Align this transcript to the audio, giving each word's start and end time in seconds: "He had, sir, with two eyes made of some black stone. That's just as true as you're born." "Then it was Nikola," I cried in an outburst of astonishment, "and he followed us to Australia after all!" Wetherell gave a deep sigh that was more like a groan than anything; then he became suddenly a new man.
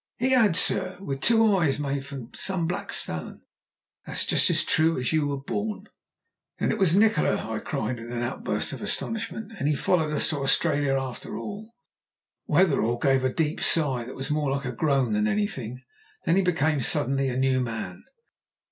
"He 0.17 0.29
had, 0.29 0.55
sir, 0.55 0.97
with 0.99 1.21
two 1.21 1.55
eyes 1.57 1.77
made 1.77 1.99
of 2.11 2.29
some 2.35 2.65
black 2.65 2.91
stone. 2.91 3.43
That's 4.07 4.25
just 4.25 4.49
as 4.49 4.63
true 4.63 4.97
as 4.97 5.13
you're 5.13 5.37
born." 5.37 5.89
"Then 6.57 6.71
it 6.71 6.79
was 6.79 6.95
Nikola," 6.95 7.37
I 7.47 7.59
cried 7.59 7.99
in 7.99 8.11
an 8.11 8.23
outburst 8.23 8.73
of 8.73 8.81
astonishment, 8.81 9.51
"and 9.59 9.67
he 9.67 9.75
followed 9.75 10.11
us 10.11 10.27
to 10.29 10.41
Australia 10.41 10.95
after 10.95 11.37
all!" 11.37 11.75
Wetherell 12.47 12.97
gave 12.97 13.23
a 13.23 13.31
deep 13.31 13.61
sigh 13.61 14.03
that 14.05 14.15
was 14.15 14.31
more 14.31 14.49
like 14.49 14.65
a 14.65 14.71
groan 14.71 15.13
than 15.13 15.27
anything; 15.27 15.83
then 16.25 16.35
he 16.35 16.41
became 16.41 16.81
suddenly 16.81 17.29
a 17.29 17.37
new 17.37 17.59
man. 17.59 18.03